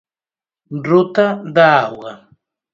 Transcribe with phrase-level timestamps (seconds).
[0.87, 2.13] Ruta da Auga.